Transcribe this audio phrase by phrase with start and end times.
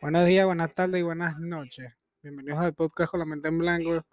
[0.00, 1.92] Buenos días, buenas tardes y buenas noches.
[2.22, 4.06] Bienvenidos al podcast con la mente en blanco.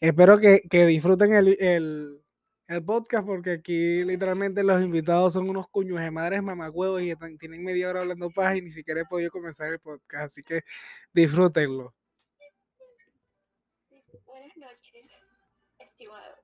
[0.00, 2.20] Espero que, que disfruten el, el,
[2.66, 7.38] el, podcast porque aquí literalmente los invitados son unos cuños de madres mamagüevos y están,
[7.38, 10.62] tienen media hora hablando paz y ni siquiera he podido comenzar el podcast, así que
[11.12, 11.94] disfrútenlo.
[14.26, 15.04] Buenas noches,
[15.78, 16.38] estimados.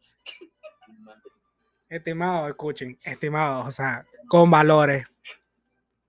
[1.89, 5.05] Estimados, escuchen, estimados, o sea, con valores.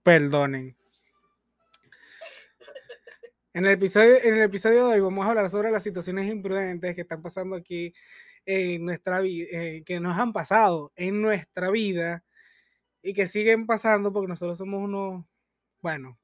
[0.04, 0.77] Perdonen.
[3.55, 6.94] En el, episodio, en el episodio de hoy vamos a hablar sobre las situaciones imprudentes
[6.94, 7.94] que están pasando aquí
[8.45, 12.26] en nuestra vida, eh, que nos han pasado en nuestra vida
[13.02, 15.23] y que siguen pasando porque nosotros somos unos,
[15.80, 16.20] bueno,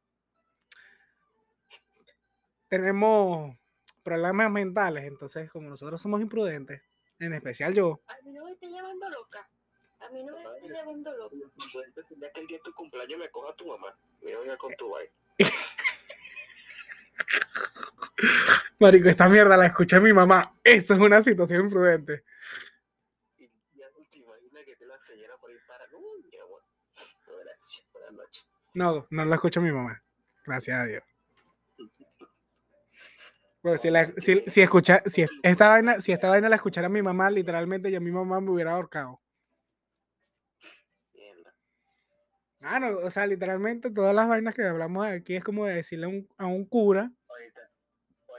[2.68, 3.56] tenemos
[4.04, 6.82] problemas mentales, entonces como nosotros somos imprudentes,
[7.18, 8.02] en especial yo.
[8.08, 9.50] A mí no me estoy llevando loca.
[10.02, 11.38] A mí no me estoy llevando loca.
[12.18, 13.98] Ya que el día de tu cumpleaños me coja tu mamá.
[14.22, 15.14] Me venga con tu baile.
[18.80, 20.56] Marico, esta mierda la escuché mi mamá.
[20.64, 22.24] Eso es una situación imprudente.
[23.38, 25.88] Y ya no te imaginas que te la señora por ahí para.
[25.88, 26.64] No, mi amor.
[27.28, 27.86] No, gracias.
[27.94, 28.46] Buenas noches.
[28.74, 30.02] No, no la escucha mi mamá.
[30.46, 31.04] Gracias a Dios.
[33.64, 37.04] Bueno, si, la, si, si, escucha, si, esta vaina, si esta vaina la escuchara mi
[37.04, 39.22] mamá, literalmente yo mi mamá me hubiera ahorcado.
[41.14, 41.54] Mierda.
[42.64, 46.06] Ah, no, o sea, literalmente todas las vainas que hablamos aquí es como de decirle
[46.06, 47.12] a un, a un cura.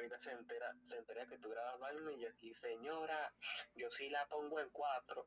[0.03, 3.33] Ahorita, se entera, se entera que tú grabas vaina y aquí, señora,
[3.77, 5.25] yo sí la pongo en cuatro.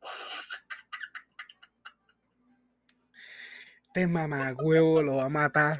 [3.84, 5.80] Este mamá huevo lo va a matar.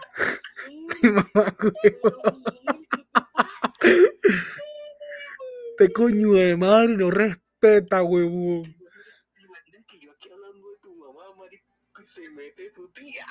[0.70, 2.42] Este mamá huevo.
[5.72, 8.64] Este coño de madre no respeta, huevón.
[8.64, 13.26] ¿Te imaginas que yo aquí hablando de tu mamá, marico, y se mete tu tía?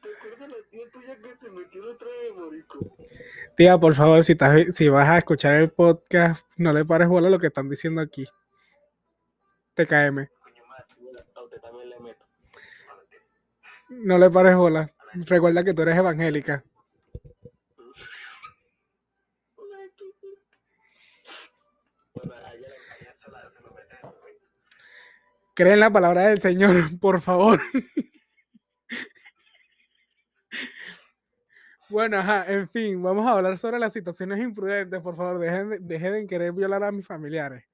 [0.00, 2.96] ¿Te acuerdas la tía tuya que se metió la otra vez, marico?
[3.56, 7.28] Tía, por favor, si, estás, si vas a escuchar el podcast, no le pares bola
[7.28, 8.26] a lo que están diciendo aquí.
[9.74, 10.28] TKM.
[13.90, 14.92] No le pares bola.
[15.14, 16.64] Recuerda que tú eres evangélica.
[25.54, 27.60] Cree en la palabra del Señor, por favor.
[31.90, 35.78] Bueno, ajá, en fin, vamos a hablar sobre las situaciones imprudentes, por favor, dejen de,
[35.80, 37.64] dejen de querer violar a mis familiares.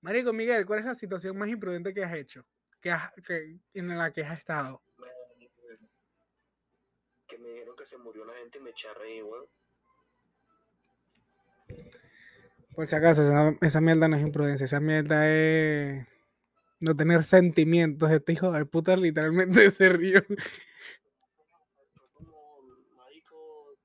[0.00, 2.44] Marico Miguel, ¿cuál es la situación más imprudente que has hecho?
[2.80, 4.82] Que has- que- en la que has estado.
[7.26, 9.46] Que me dijeron que se murió una gente y me eché a reír, weón.
[12.74, 16.06] Por si acaso, esa, esa mierda no es imprudencia, esa mierda es
[16.82, 18.10] no tener sentimientos.
[18.10, 20.22] Este hijo de puta literalmente se rió.
[22.12, 22.58] Como,
[22.96, 23.76] marico,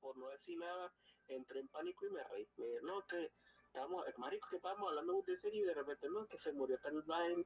[0.00, 0.92] por no decir nada,
[1.28, 2.48] entré en pánico y me reí.
[2.56, 3.30] Me dijeron, no, que
[3.66, 7.02] estábamos, marico, que estábamos hablando de serio y de repente, no, que se murió tal
[7.02, 7.42] vaina.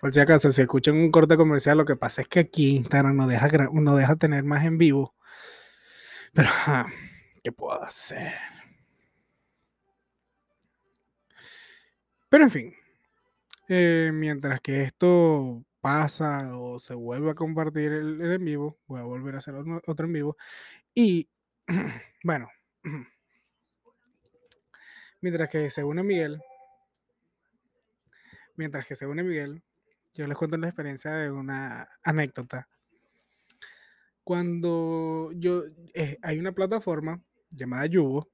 [0.00, 3.16] Por si acaso, si escuchan un corte comercial, lo que pasa es que aquí Instagram
[3.16, 5.14] no deja, no deja tener más en vivo.
[6.32, 6.48] Pero,
[7.42, 8.32] ¿qué puedo hacer?
[12.30, 12.74] Pero en fin,
[13.68, 19.00] eh, mientras que esto pasa o se vuelve a compartir el, el en vivo, voy
[19.00, 19.54] a volver a hacer
[19.86, 20.36] otro en vivo.
[20.94, 21.28] Y
[22.24, 22.48] bueno,
[25.20, 26.40] mientras que se une Miguel,
[28.54, 29.64] mientras que se une Miguel,
[30.14, 32.68] yo les cuento la experiencia de una anécdota.
[34.22, 35.64] Cuando yo,
[35.94, 37.20] eh, hay una plataforma
[37.50, 38.30] llamada Yubo,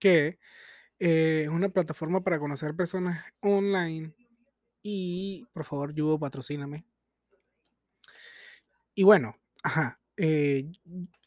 [0.00, 0.40] que
[0.98, 4.14] eh, es una plataforma para conocer personas online
[4.82, 6.84] y por favor Yubo patrocíname.
[8.94, 10.70] Y bueno, ajá, eh,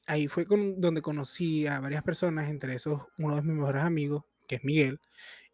[0.08, 4.56] ahí fue donde conocí a varias personas, entre esos uno de mis mejores amigos, que
[4.56, 5.00] es Miguel,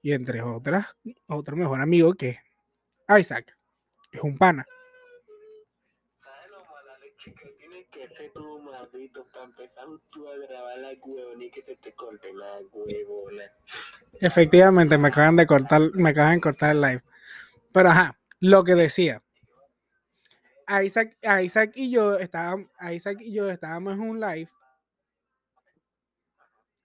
[0.02, 0.88] y entre otras,
[1.28, 3.58] otro mejor amigo que es Isaac,
[4.12, 4.66] que es un pana.
[6.22, 7.34] ¿Sabes lo mala leche
[7.92, 11.94] que ser tú, maldito, para empezar tú a grabar la huevona y que se te
[11.94, 13.52] corte la huevona?
[14.20, 17.04] Efectivamente, me acaban de cortar, me acaban de cortar el live.
[17.74, 19.24] Pero ajá, lo que decía.
[20.84, 21.12] Isaac,
[21.44, 24.50] Isaac y yo estábamos, Isaac y yo estábamos en un live.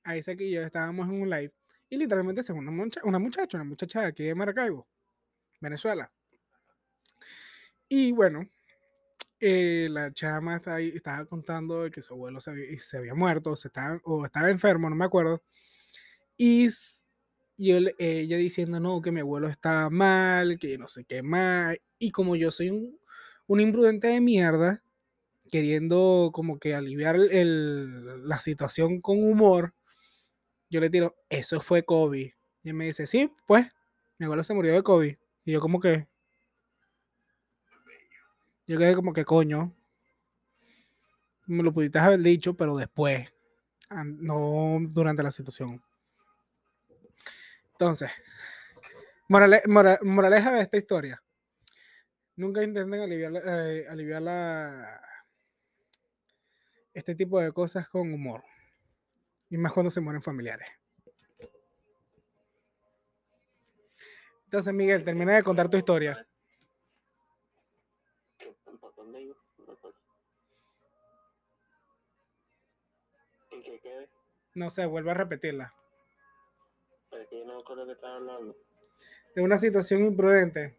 [0.06, 1.52] Isaac y yo estábamos en un live.
[1.88, 4.86] Y literalmente es una, mucha- una muchacha, una muchacha de aquí de Maracaibo,
[5.60, 6.10] Venezuela.
[7.88, 8.48] Y bueno,
[9.40, 13.56] eh, la chama está ahí- estaba contando de que su abuelo se se había muerto,
[13.56, 15.42] se estaba, o estaba enfermo, no me acuerdo.
[16.36, 16.68] Y
[17.58, 21.76] Y ella diciendo, no, que mi abuelo está mal, que no sé qué más.
[21.98, 22.98] Y como yo soy un,
[23.46, 24.82] un imprudente de mierda,
[25.50, 29.74] queriendo como que aliviar el- la situación con humor,
[30.70, 32.30] yo le tiro, eso fue COVID.
[32.64, 33.66] Y él me dice, sí, pues,
[34.18, 35.16] mi abuelo se murió de COVID.
[35.44, 36.08] Y yo como que...
[38.66, 39.74] Yo quedé como que coño.
[41.46, 43.32] Me lo pudiste haber dicho, pero después.
[44.04, 45.82] No durante la situación.
[47.78, 48.10] Entonces,
[49.28, 51.22] morale- mora- moraleja de esta historia.
[52.36, 55.00] Nunca intenten aliviar, eh, aliviar la,
[56.94, 58.42] este tipo de cosas con humor.
[59.50, 60.66] Y más cuando se mueren familiares.
[64.44, 66.26] Entonces, Miguel, termina de contar tu historia.
[68.38, 69.36] ¿Qué- ¿Por dónde iba?
[74.54, 75.74] No sé, vuelvo a repetirla.
[77.36, 78.56] Que no de qué estaba hablando.
[79.34, 80.74] De una situación imprudente.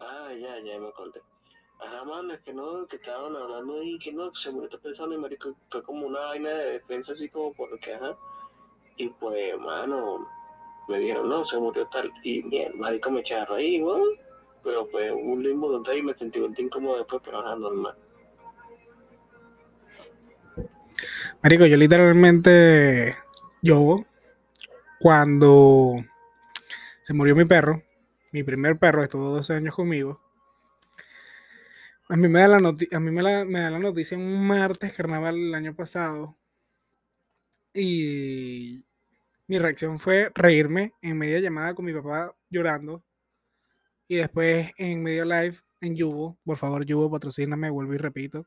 [0.00, 1.20] Ah, ya, ya me acordé.
[1.78, 5.14] Ajá, mano, es que no, que estaban hablando y que no, que se murió persona
[5.14, 8.16] y marico, fue como una vaina de defensa así como porque, ajá.
[8.96, 10.26] Y pues, mano,
[10.88, 12.10] me dijeron, no, se murió tal.
[12.22, 13.98] Y bien, marico me eché a reír, ¿no?
[14.62, 17.94] Pero pues un limbo donde ahí me sentí un incómodo después, pero ajá, normal.
[21.42, 23.16] Marico, yo literalmente,
[23.60, 24.06] yo,
[25.04, 25.96] cuando
[27.02, 27.82] se murió mi perro,
[28.32, 30.20] mi primer perro estuvo 12 años conmigo,
[32.08, 34.46] a mí me da la, noti- a mí me, la- me da la noticia un
[34.46, 36.36] martes carnaval el año pasado
[37.74, 38.86] y
[39.48, 43.04] mi reacción fue reírme en media llamada con mi papá llorando
[44.08, 48.46] y después en medio live en Yubo, por favor Yubo patrocíname, vuelvo y repito.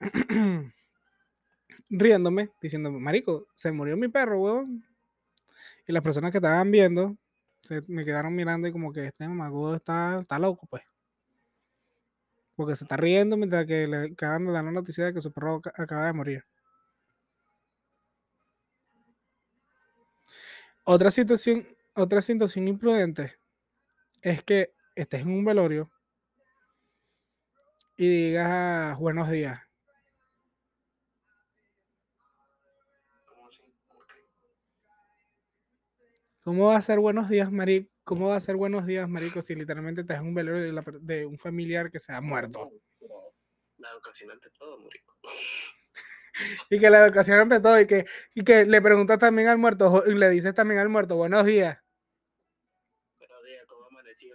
[1.90, 4.84] riéndome, diciendo, marico, se murió mi perro, huevón.
[5.86, 7.16] Y las personas que estaban viendo
[7.62, 10.82] se me quedaron mirando y como que este mago está, está loco, pues.
[12.54, 15.32] Porque se está riendo mientras que le acaban de dar la noticia de que su
[15.32, 16.44] perro aca- acaba de morir.
[20.84, 23.38] Otra situación, otra situación imprudente
[24.22, 25.90] es que estés en un velorio
[27.96, 29.60] y digas buenos días.
[36.42, 37.90] ¿Cómo va a ser buenos días, marico?
[38.04, 40.82] ¿Cómo va a ser buenos días, marico, si literalmente estás en un velorio de, la
[40.82, 42.70] per- de un familiar que se ha muerto?
[43.78, 45.16] La educación ante todo, marico.
[46.70, 50.02] Y que la educación ante todo, y que, y que le preguntas también al muerto,
[50.06, 51.78] y le dices también al muerto, buenos días.
[53.18, 54.34] Pero día, ¿cómo amaneció?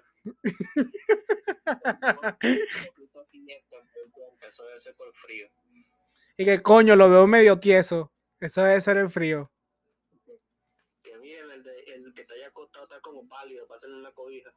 [4.48, 5.48] Eso debe ser por frío.
[6.38, 8.14] Y que coño, lo veo medio tieso.
[8.40, 9.52] Eso debe ser el frío.
[11.02, 14.12] Que bien, el, de, el que te haya acostado está como pálido, para hacerle una
[14.12, 14.52] cobija.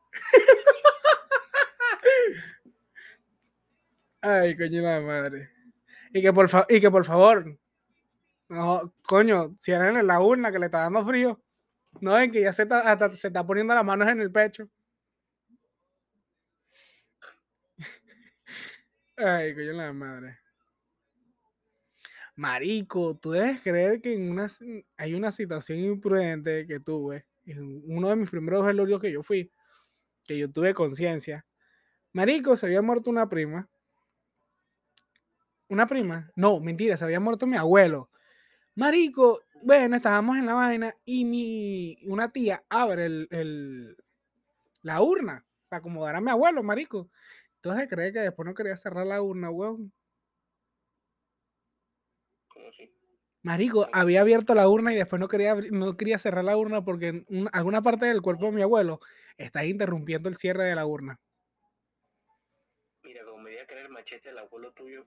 [4.21, 5.51] Ay, coño la madre.
[6.13, 7.59] Y que por, fa- y que por favor,
[8.49, 11.41] no, coño, cierren la urna que le está dando frío.
[12.01, 14.69] No ven que ya se está, hasta se está poniendo las manos en el pecho.
[19.17, 20.39] Ay, coño la madre.
[22.37, 24.47] Marico, tú debes creer que en una,
[24.97, 27.27] hay una situación imprudente que tuve.
[27.57, 29.51] Uno de mis primeros velorios que yo fui,
[30.27, 31.45] que yo tuve conciencia.
[32.15, 33.69] Marico, se había muerto una prima.
[35.69, 36.31] ¿Una prima?
[36.37, 38.11] No, mentira, se había muerto mi abuelo.
[38.77, 43.97] Marico, bueno, estábamos en la vaina y mi una tía abre el, el-
[44.83, 47.11] la urna para acomodar a mi abuelo, marico.
[47.57, 49.93] Entonces cree que después no quería cerrar la urna, weón.
[52.49, 52.93] ¿Cómo así?
[53.49, 57.09] Marico, había abierto la urna y después no quería, no quería cerrar la urna porque
[57.09, 59.01] en un- alguna parte del cuerpo de mi abuelo
[59.37, 61.19] está interrumpiendo el cierre de la urna.
[63.03, 65.05] Mira, como me iba a creer el machete el abuelo tuyo.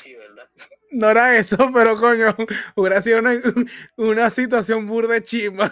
[0.00, 0.48] Sí, ¿verdad?
[0.90, 2.34] No era eso, pero coño,
[2.74, 3.32] hubiera sido una,
[3.96, 5.70] una situación burda chimba.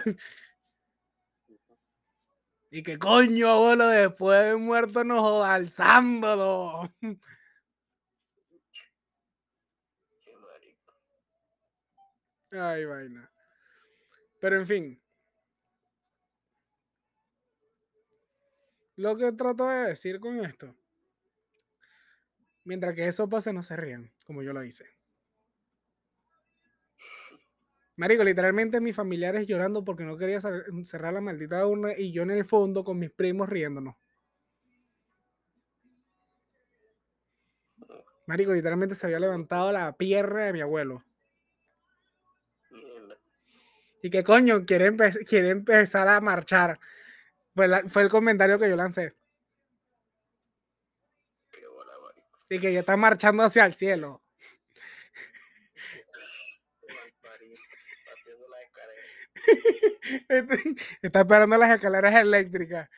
[2.71, 6.91] Y que coño, abuelo, después de muerto nos alzándolo.
[10.19, 10.93] Sí, marico.
[12.57, 13.31] Ay, vaina.
[14.41, 14.85] Pero en fin.
[18.97, 20.75] Lo que trato de decir con esto.
[22.65, 24.85] Mientras que eso pase, no se rían, como yo lo hice.
[27.97, 32.23] Marico, literalmente mis familiares llorando porque no quería cer- cerrar la maldita urna y yo
[32.23, 33.97] en el fondo con mis primos riéndonos.
[38.27, 41.03] Marico, literalmente se había levantado la pierna de mi abuelo.
[44.03, 46.79] Y que coño, quiere, empe- quiere empezar a marchar.
[47.55, 49.15] Fue, la- fue el comentario que yo lancé.
[51.51, 52.29] Qué bola, marico.
[52.49, 54.23] Y que ya está marchando hacia el cielo.
[61.03, 62.89] Está esperando las escaleras eléctricas.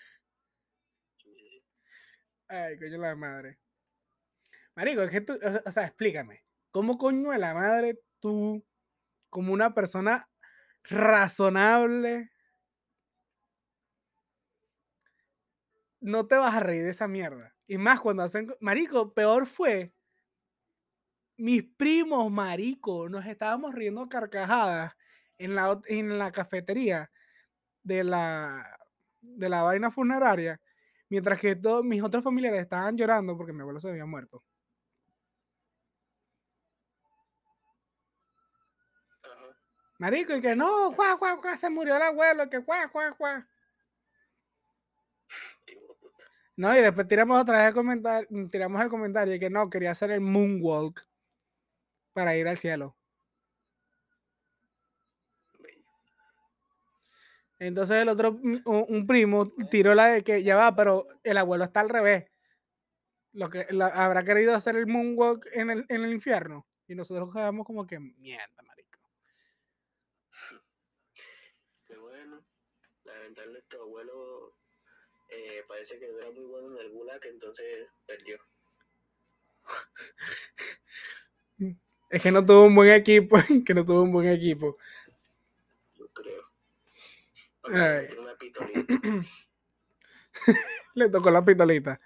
[2.48, 3.58] Ay, coño la madre.
[4.76, 6.44] Marico, es que tú, o- o sea, explícame.
[6.70, 8.64] ¿Cómo coño de la madre tú,
[9.30, 10.28] como una persona
[10.90, 12.30] razonable,
[16.00, 17.54] no te vas a reír de esa mierda?
[17.66, 18.46] Y más cuando hacen...
[18.46, 19.92] co- Marico, peor fue...
[21.36, 24.92] Mis primos, marico, nos estábamos riendo carcajadas
[25.38, 27.10] en la, en la cafetería
[27.82, 28.64] de la,
[29.20, 30.60] de la vaina funeraria,
[31.10, 34.44] mientras que todos mis otros familiares estaban llorando porque mi abuelo se había muerto.
[39.98, 43.42] Marico, y que no, guau, guau, guau, se murió el abuelo, que guau, guau, guau.
[46.56, 49.92] No, y después tiramos otra vez el comentario, tiramos el comentario de que no, quería
[49.92, 51.06] hacer el moonwalk
[52.12, 52.96] para ir al cielo.
[57.60, 61.80] Entonces el otro, un, primo tiró la de que ya va, pero el abuelo está
[61.80, 62.24] al revés.
[63.32, 66.66] Lo que habrá querido hacer el moonwalk en el, en el infierno.
[66.86, 68.87] Y nosotros quedamos como que mierda, marico.
[71.86, 72.44] Qué bueno.
[73.04, 74.54] Lamentablemente tu abuelo
[75.30, 78.38] eh, parece que no era muy bueno en el gulag, entonces perdió.
[82.10, 84.78] Es que no tuvo un buen equipo, que no tuvo un buen equipo.
[85.94, 86.44] Yo creo.
[87.64, 88.94] Una pitolita.
[90.94, 92.00] Le tocó la pistolita.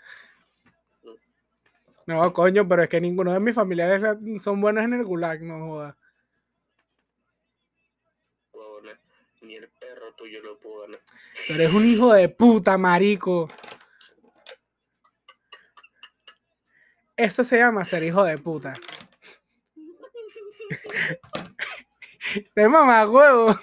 [2.06, 4.02] No, coño, pero es que ninguno de mis familiares
[4.42, 5.96] son buenos en el gulag, no joda.
[8.52, 9.00] Huevona,
[9.52, 11.00] Ni el perro tuyo lo pudo ganar.
[11.47, 13.50] Tú eres un hijo de puta, marico.
[17.14, 18.75] Eso se llama ser hijo de puta.
[22.54, 23.54] De mamá, huevo.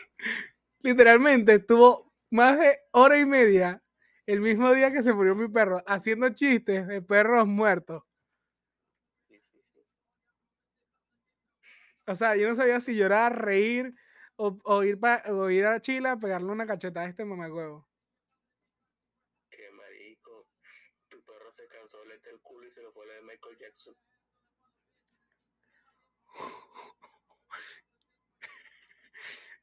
[0.81, 3.81] Literalmente estuvo más de hora y media
[4.27, 8.03] el mismo día que se murió mi perro haciendo chistes de perros muertos.
[12.05, 13.96] O sea, yo no sabía si llorar, reír
[14.46, 17.86] o, o ir, pa- o ir a Chile a pegarle una cachetada a este mamagüevo.
[19.51, 20.48] Qué marico.
[21.10, 23.58] Tu perro se cansó de el culo y se lo fue a la de Michael
[23.60, 23.96] Jackson.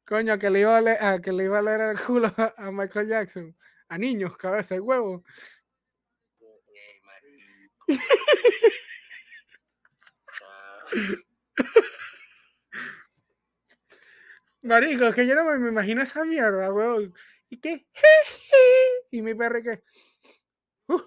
[0.04, 2.54] Coño, que le iba a, le- a que le iba a leer el culo a,
[2.56, 3.56] a Michael Jackson.
[3.88, 5.24] A niños, cabeza de huevo.
[6.74, 7.84] Ey, marico.
[10.42, 10.84] Ah,
[14.66, 17.14] Marico, es que yo no me, imagino esa mierda, huevón.
[17.48, 17.86] ¿Y qué?
[19.12, 19.82] Y mi perro que.
[20.88, 21.00] "Uh".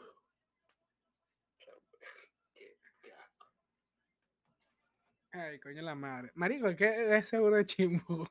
[5.32, 6.32] Ay, coño la madre.
[6.36, 8.30] Marico, que es seguro de chimbo.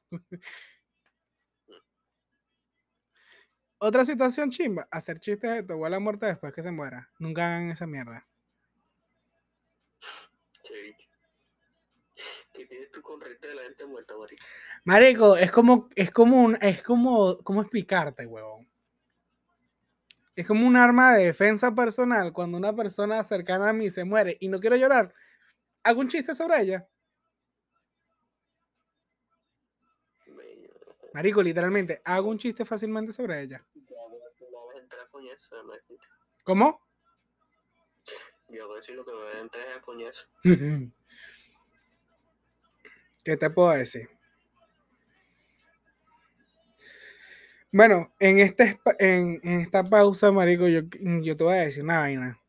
[3.80, 7.10] Otra situación chimba, hacer chistes de tu abuela muerta después que se muera.
[7.18, 8.24] Nunca hagan esa mierda.
[10.62, 10.97] Qué
[12.58, 14.44] ¿Qué tienes tú con de la gente muerta, marico?
[14.82, 18.68] Marico, es como, es como un, es como, ¿cómo explicarte, huevón?
[20.34, 24.36] Es como un arma de defensa personal cuando una persona cercana a mí se muere
[24.40, 25.14] y no quiero llorar.
[25.84, 26.88] Hago un chiste sobre ella.
[31.14, 33.64] Marico, literalmente, hago un chiste fácilmente sobre ella.
[36.42, 36.80] ¿Cómo?
[38.48, 40.26] Yo voy a decir lo que me voy a entrar a coñazo.
[43.28, 44.08] ¿Qué te puedo decir?
[47.70, 50.80] Bueno, en, este, en esta pausa, Marico, yo,
[51.20, 52.40] yo te voy a decir una vaina.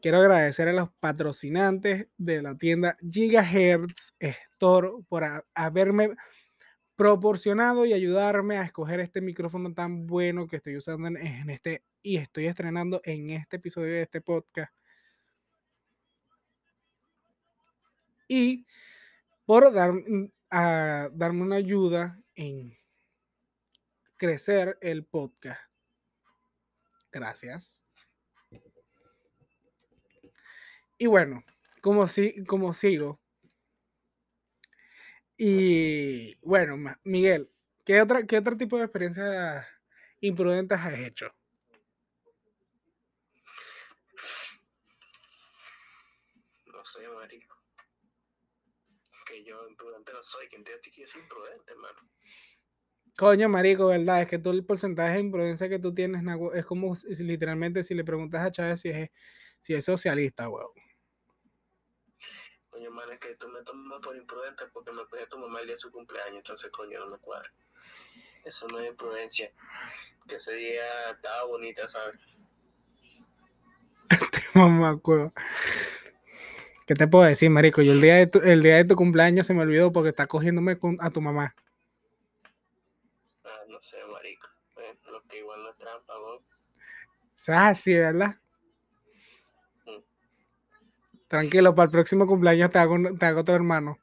[0.00, 6.16] Quiero agradecer a los patrocinantes de la tienda Gigahertz Store por a- haberme
[6.96, 11.84] proporcionado y ayudarme a escoger este micrófono tan bueno que estoy usando en, en este
[12.00, 14.72] y estoy estrenando en este episodio de este podcast.
[18.26, 18.64] Y
[19.46, 19.92] por dar,
[20.50, 22.76] a darme una ayuda en
[24.16, 25.60] crecer el podcast.
[27.10, 27.80] Gracias.
[30.98, 31.44] Y bueno,
[31.80, 33.20] como, si, como sigo.
[35.36, 37.50] Y bueno, Miguel,
[37.84, 39.66] ¿qué, otra, ¿qué otro tipo de experiencias
[40.20, 41.34] imprudentes has hecho?
[46.66, 47.56] No sé, marico.
[49.44, 51.98] Que yo imprudente no soy, quien te dice que yo soy imprudente, hermano.
[53.18, 54.22] Coño, marico, ¿verdad?
[54.22, 56.22] Es que todo el porcentaje de imprudencia que tú tienes
[56.54, 59.10] es como literalmente si le preguntas a Chávez si es,
[59.60, 60.72] si es socialista, weón.
[62.70, 65.66] Coño, man, es que tú me tomas por imprudente porque me a tu mamá el
[65.66, 67.52] día de su cumpleaños, entonces, coño, no me cuadra.
[68.44, 69.52] Eso no es imprudencia.
[70.26, 72.18] Que ese día estaba bonita, ¿sabes?
[74.54, 75.32] Mamá, weón.
[76.86, 77.82] ¿Qué te puedo decir, marico?
[77.82, 80.26] Yo el día de tu, el día de tu cumpleaños se me olvidó porque está
[80.26, 81.54] cogiéndome con- a tu mamá.
[83.44, 84.48] Ah, no sé, marico.
[84.78, 86.34] Eh, lo que igual no es trampa, ¿no?
[86.34, 86.40] O
[87.34, 88.36] sea, así, ¿verdad?
[89.86, 90.00] Mm.
[91.28, 93.98] Tranquilo, para el próximo cumpleaños te hago, te hago otro hermano.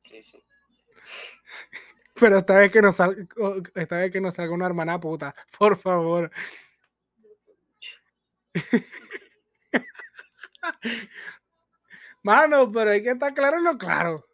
[0.00, 0.38] Sí, sí.
[2.14, 3.26] Pero esta vez que nos salga,
[3.74, 6.30] esta vez que nos salga una hermana puta, por favor.
[12.22, 14.26] Mano, pero hay que estar claro en lo claro.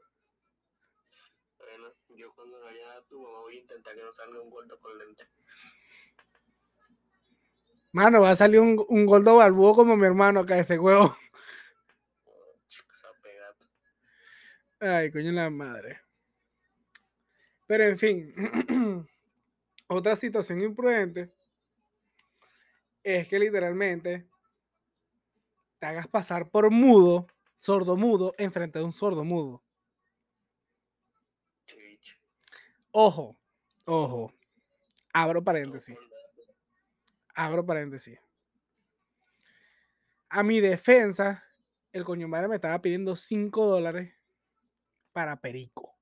[1.59, 4.79] Bueno, yo cuando vaya a tu mamá voy a intentar que no salga un gordo
[4.81, 5.29] con lente.
[7.93, 11.17] Mano, va a salir un, un gordo barbudo como mi hermano acá, ese huevo.
[14.81, 16.01] Ay, coño la madre.
[17.67, 18.35] Pero en fin,
[19.89, 21.31] otra situación imprudente
[23.03, 24.30] es que literalmente
[25.81, 29.65] te hagas pasar por mudo, sordomudo, enfrente de un sordomudo.
[31.65, 32.17] Sí, bicho.
[32.93, 33.37] Ojo,
[33.87, 34.33] ojo.
[35.13, 35.97] Abro paréntesis.
[37.35, 38.21] Abro paréntesis.
[40.29, 41.43] A mi defensa,
[41.93, 44.15] el coño madre me estaba pidiendo 5 dólares
[45.13, 45.97] para Perico.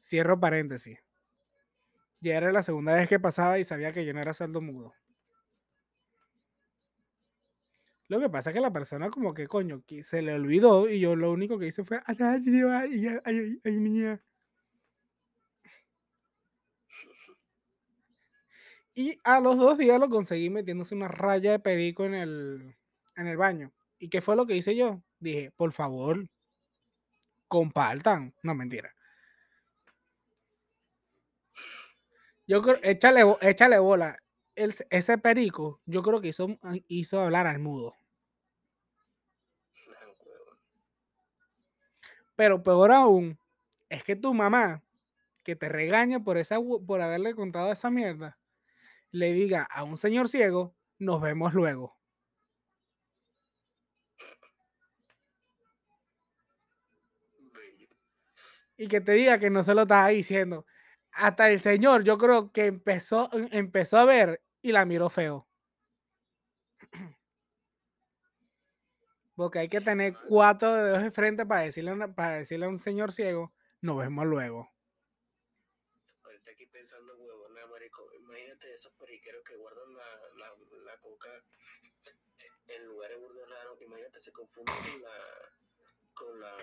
[0.00, 0.98] Cierro paréntesis.
[2.20, 4.94] Ya era la segunda vez que pasaba y sabía que yo no era saldo mudo.
[8.08, 11.00] Lo que pasa es que la persona como que coño que se le olvidó y
[11.00, 14.22] yo lo único que hice fue "Ay, ay, ay, ay, ay, ay, mía".
[18.94, 22.76] Y a los dos días lo conseguí metiéndose una raya de perico en el,
[23.16, 23.72] en el baño.
[23.98, 25.02] ¿Y qué fue lo que hice yo?
[25.20, 26.26] Dije, por favor,
[27.48, 28.32] compartan.
[28.42, 28.90] No, mentira.
[32.46, 34.16] Yo creo, échale, échale bola.
[34.56, 36.48] El- ese perico, yo creo que hizo,
[36.88, 37.94] hizo hablar al mudo.
[39.88, 40.56] Ah.
[42.36, 43.38] Pero peor aún,
[43.88, 44.82] es que tu mamá,
[45.44, 48.38] que te regaña por, esa, por haberle contado esa mierda,
[49.12, 51.96] le diga a un señor ciego, nos vemos luego.
[58.76, 60.66] Y que te diga que no se lo estaba diciendo.
[61.12, 65.46] Hasta el señor, yo creo que empezó, empezó a ver y la miró feo.
[69.34, 72.68] Porque hay que tener cuatro dedos de frente para decirle, a una- para decirle a
[72.70, 74.72] un señor ciego, nos vemos luego.
[76.24, 78.10] Ahorita aquí pensando, huevo, nada, marico.
[78.14, 80.04] Imagínate esos periqueros que guardan la,
[80.38, 81.28] la, la coca
[82.68, 83.80] en lugares burdos raros.
[83.82, 85.14] Imagínate, se confunden con la.
[86.14, 86.56] con la.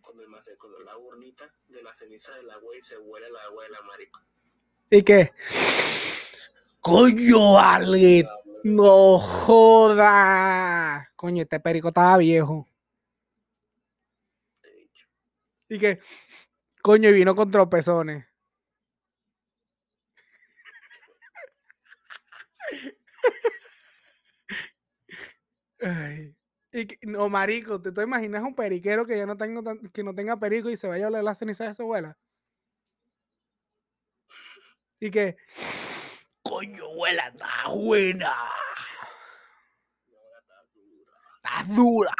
[0.00, 3.36] con el mace, con la urnita de la ceniza del agua y se huele el
[3.36, 4.20] agua de la marico.
[4.90, 5.32] ¿Y qué?
[6.88, 8.24] Coño, Ale,
[8.64, 11.08] no joda.
[11.16, 12.66] Coño, este perico estaba viejo.
[15.68, 15.98] Y que,
[16.82, 18.26] coño, y vino con tropezones.
[25.80, 26.34] Ay,
[26.72, 30.02] Y que- no, marico, ¿te, te imaginas un periquero que ya no tengo tan- que
[30.02, 32.16] no tenga perico y se vaya a oler la ceniza de su abuela?
[35.00, 35.36] Y que,
[36.42, 38.34] coño, abuela, está buena.
[41.36, 42.12] Está dura.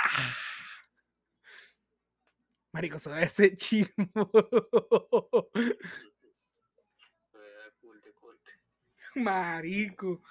[2.73, 3.55] Marico, se ve ese
[8.15, 8.53] culte.
[9.15, 10.23] Marico.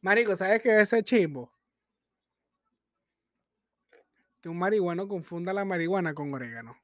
[0.00, 1.52] Marico, ¿sabes qué es ese chimbo?
[4.40, 6.80] Que un marihuano confunda la marihuana con orégano.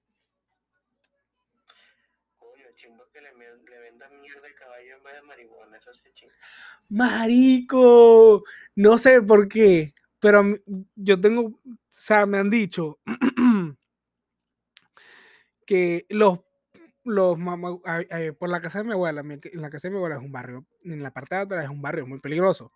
[6.89, 8.45] Marico,
[8.77, 10.43] no sé por qué, pero
[10.95, 11.53] yo tengo, o
[11.91, 12.99] sea, me han dicho
[15.67, 16.41] que los,
[17.05, 17.39] los
[17.87, 20.33] a- por la casa de mi abuela, en la casa de mi abuela es un
[20.33, 22.73] barrio, en la parte de atrás es un barrio muy peligroso.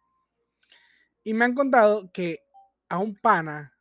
[1.24, 2.40] Y me han contado que
[2.88, 3.72] a un pana,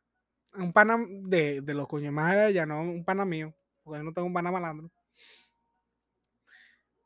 [0.54, 1.86] a un pana de, de los
[2.36, 4.90] de allá, no un pana mío, porque yo no tengo un pana malandro.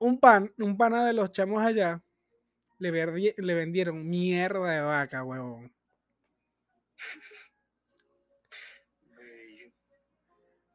[0.05, 2.03] Un pan, un pana de los chamos allá,
[2.79, 5.73] le, vendieron mierda de vaca, huevón.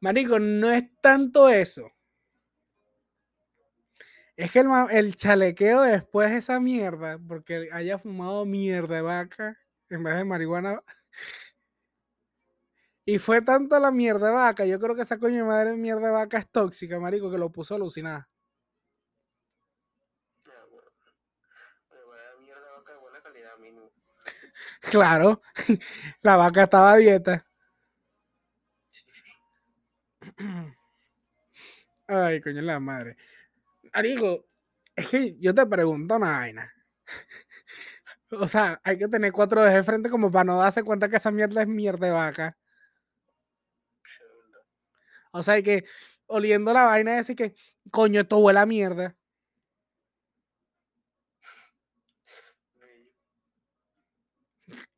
[0.00, 1.92] Marico, no es tanto eso.
[4.36, 9.56] Es que el chalequeo después de esa mierda, porque haya fumado mierda de vaca
[9.90, 10.82] en vez de marihuana.
[13.04, 16.06] Y fue tanto la mierda de vaca, yo creo que esa coño de madre mierda
[16.08, 18.28] de vaca es tóxica, marico, que lo puso alucinada.
[20.46, 20.90] Ah, bueno.
[21.88, 23.90] Pero vaya mierda de vaca de buena calidad mínimo.
[24.80, 25.40] Claro,
[26.22, 27.46] la vaca estaba dieta.
[32.06, 33.16] Ay, coño, la madre.
[33.94, 34.46] Marico,
[34.96, 36.72] es que yo te pregunto una vaina.
[38.32, 41.16] O sea, hay que tener cuatro dedos de frente como para no darse cuenta que
[41.16, 42.56] esa mierda es mierda de vaca.
[45.32, 45.84] O sea, hay que
[46.26, 47.54] oliendo la vaina decir que,
[47.90, 49.16] coño, esto huele a mierda.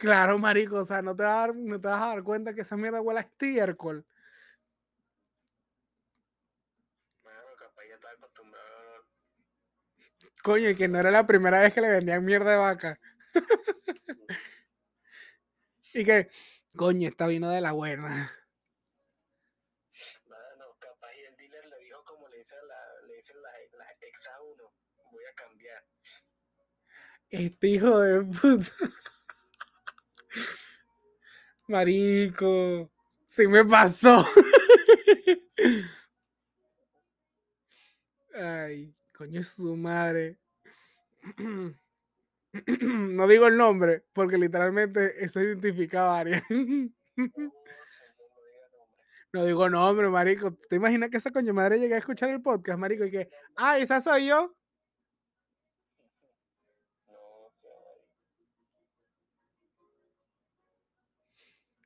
[0.02, 2.52] Claro, marico, o sea, no te vas a dar, no te vas a dar cuenta
[2.54, 4.04] que esa mierda huele a estiércol.
[7.24, 9.04] Mano, capaz ya estaba acostumbrado.
[10.42, 12.98] Coño, y que no era la primera vez que le vendían mierda de vaca.
[15.94, 16.28] y que,
[16.74, 18.32] coño, esta vino de la buena.
[20.26, 24.26] Mano, capaz y el dealer le dijo como le dicen la, le dicen la ex
[24.26, 24.72] a uno.
[25.12, 25.84] Voy a cambiar.
[27.30, 28.72] Este hijo de puta.
[31.68, 32.90] Marico.
[33.27, 34.27] Sí me pasó.
[38.35, 40.38] Ay, coño su madre.
[42.53, 46.25] No digo el nombre, porque literalmente eso identifica a.
[49.33, 50.53] No digo nombre, marico.
[50.68, 53.07] ¿Te imaginas que esa coño madre llegue a escuchar el podcast, marico?
[53.07, 54.55] Y que, ah, esa soy yo.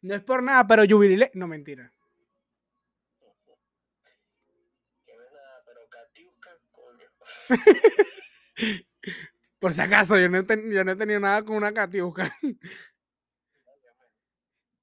[0.06, 1.30] No es por nada, pero Jubilile.
[1.34, 1.92] No, mentira.
[9.58, 12.36] Por si acaso, yo no he, ten- yo no he tenido nada con una catiuca.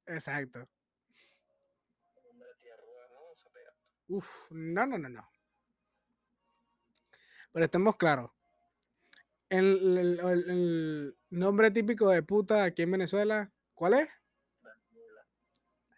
[0.07, 0.69] Exacto.
[4.07, 5.27] Uf, no, no, no, no.
[7.51, 8.31] Pero estemos claros.
[9.49, 14.09] El, el- el- el nombre típico de puta aquí en Venezuela, ¿cuál es?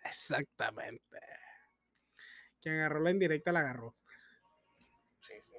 [0.06, 1.20] Exactamente.
[2.62, 3.96] Quien agarró la indirecta la agarró.
[5.22, 5.54] Sí, sí.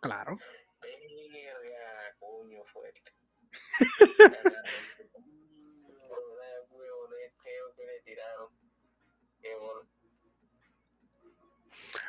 [0.00, 0.38] Claro.
[0.80, 3.12] Verga, coño, fuerte.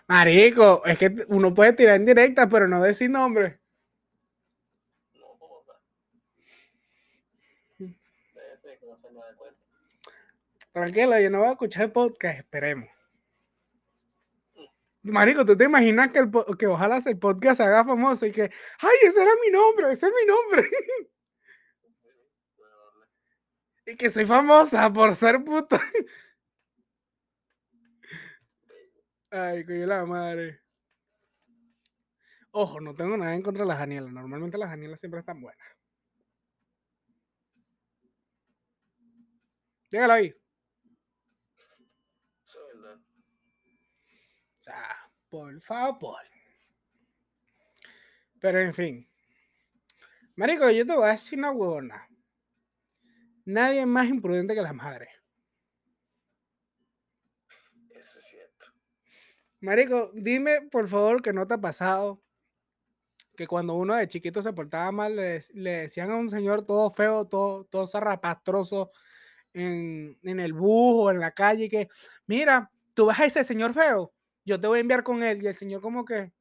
[0.08, 3.60] Marico, es que uno puede tirar en directa, pero no decir nombre.
[5.15, 5.80] No joda.
[7.78, 9.60] Debe ser que no se me da cuenta.
[10.78, 12.88] Tranquilo, yo no voy a escuchar el podcast, esperemos.
[15.02, 18.44] Marico, ¿tú te imaginas que, el, que ojalá el podcast se haga famoso y que,
[18.44, 20.70] ay, ese era mi nombre, ese es mi nombre?
[23.88, 25.82] Y que soy famosa por ser puta.
[29.32, 30.62] Ay, coño la madre.
[32.52, 34.12] Ojo, no tengo nada en contra de las Danielas.
[34.12, 35.66] Normalmente las Danielas siempre están buenas.
[39.90, 40.36] Dígalo ahí.
[42.48, 42.98] Eso es verdad.
[44.57, 46.21] O sea, por favor.
[48.39, 49.10] Pero en fin.
[50.36, 52.08] Marico, yo te voy a decir una huevona.
[53.45, 55.10] Nadie es más imprudente que las madres.
[57.89, 58.67] Eso es cierto.
[59.62, 62.21] Marico, dime por favor que no te ha pasado
[63.36, 66.89] que cuando uno de chiquito se portaba mal, le, le decían a un señor todo
[66.89, 68.91] feo, todo, todo zarrapastroso
[69.53, 71.88] en, en el bus o en la calle, que
[72.25, 74.12] mira, tú ves a ese señor feo,
[74.48, 75.44] yo te voy a enviar con él.
[75.44, 76.32] Y el señor como que...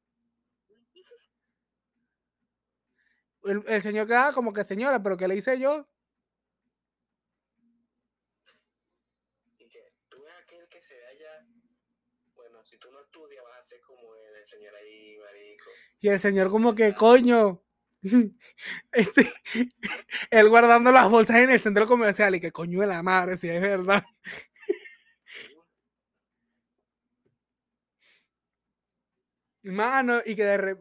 [3.43, 5.87] El, el señor quedaba como que señora, pero ¿qué le hice yo?
[9.59, 10.95] Y que tú aquel que se.
[12.35, 15.69] Bueno, si tú no estudias, vas a ser como él, el señor ahí, marico.
[15.99, 17.63] Y el señor como que, coño,
[18.91, 19.31] este,
[20.31, 23.49] él guardando las bolsas en el centro comercial y que coño de la madre, si
[23.49, 24.03] es verdad.
[29.67, 30.77] Mano, y que de,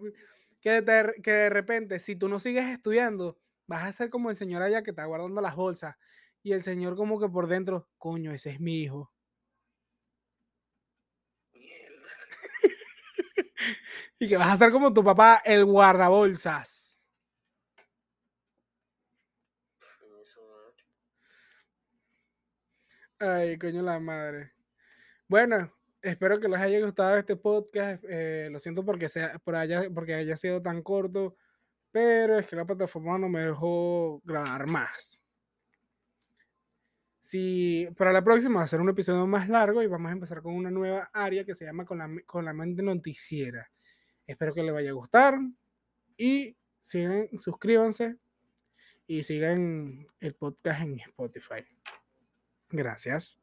[0.60, 4.36] que, de, que de repente, si tú no sigues estudiando, vas a ser como el
[4.36, 5.96] señor allá que está guardando las bolsas.
[6.42, 9.12] Y el señor como que por dentro, coño, ese es mi hijo.
[11.54, 12.12] Mierda.
[14.20, 17.00] Y que vas a ser como tu papá, el guardabolsas.
[23.18, 24.52] Ay, coño la madre.
[25.28, 25.72] Bueno,
[26.06, 28.04] espero que les haya gustado este podcast.
[28.08, 31.36] eh, lo siento porque, sea, por haya, porque haya sido tan corto,
[31.90, 35.22] pero es que la plataforma no me dejó grabar más.
[37.20, 40.42] Si para la próxima va a ser un episodio más largo y vamos a empezar
[40.42, 43.68] con una nueva área que se llama con la, con la mente noticiera.
[44.26, 45.38] Espero que les vaya a gustar
[46.16, 48.16] y sigan, suscríbanse
[49.08, 51.64] y sigan el podcast en Spotify.
[52.70, 53.40] Gracias.